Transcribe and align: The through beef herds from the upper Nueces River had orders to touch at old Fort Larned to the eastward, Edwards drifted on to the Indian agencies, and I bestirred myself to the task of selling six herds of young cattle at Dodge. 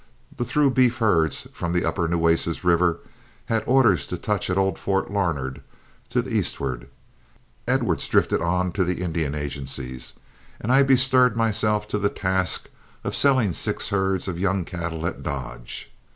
The 0.35 0.45
through 0.45 0.71
beef 0.71 0.97
herds 0.97 1.47
from 1.53 1.73
the 1.73 1.85
upper 1.85 2.07
Nueces 2.07 2.63
River 2.63 3.01
had 3.45 3.61
orders 3.67 4.07
to 4.07 4.17
touch 4.17 4.49
at 4.49 4.57
old 4.57 4.79
Fort 4.79 5.11
Larned 5.11 5.61
to 6.09 6.23
the 6.23 6.31
eastward, 6.31 6.89
Edwards 7.67 8.07
drifted 8.07 8.41
on 8.41 8.71
to 8.71 8.83
the 8.83 9.03
Indian 9.03 9.35
agencies, 9.35 10.13
and 10.59 10.71
I 10.71 10.81
bestirred 10.81 11.37
myself 11.37 11.87
to 11.89 11.99
the 11.99 12.09
task 12.09 12.67
of 13.03 13.13
selling 13.15 13.53
six 13.53 13.89
herds 13.89 14.27
of 14.27 14.39
young 14.39 14.65
cattle 14.65 15.05
at 15.05 15.21
Dodge. 15.21 15.91